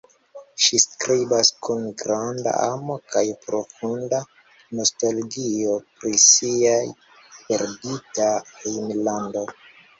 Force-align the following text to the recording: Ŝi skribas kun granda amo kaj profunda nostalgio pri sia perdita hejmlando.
Ŝi 0.67 0.77
skribas 0.83 1.51
kun 1.67 1.83
granda 1.99 2.53
amo 2.69 2.95
kaj 3.15 3.23
profunda 3.45 4.23
nostalgio 4.81 5.77
pri 6.01 6.17
sia 6.27 6.75
perdita 7.39 8.35
hejmlando. 8.51 9.49